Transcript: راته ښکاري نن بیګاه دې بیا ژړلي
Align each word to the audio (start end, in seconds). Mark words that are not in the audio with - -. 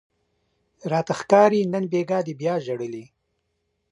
راته 0.91 1.13
ښکاري 1.19 1.61
نن 1.73 1.83
بیګاه 1.91 2.23
دې 2.27 2.33
بیا 2.41 2.55
ژړلي 2.65 3.05